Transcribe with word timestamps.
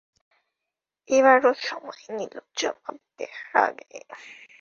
এবার 1.09 1.39
ও 1.45 1.53
সময় 1.61 2.03
নিল 2.17 2.35
জবাব 2.57 2.95
দেয়ার 3.17 3.49
আগে। 3.65 3.99